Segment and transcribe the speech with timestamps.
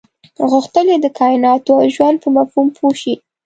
[0.49, 3.13] غوښتل یې د کایناتو او ژوند په مفهوم پوه شي.